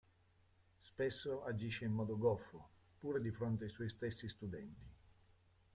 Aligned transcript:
Spesso 0.79 1.43
agisce 1.43 1.85
in 1.85 1.91
modo 1.91 2.17
goffo, 2.17 2.69
pure 2.97 3.21
di 3.21 3.29
fronte 3.29 3.65
ai 3.65 3.69
suoi 3.69 3.87
stessi 3.87 4.27
studenti. 4.27 4.89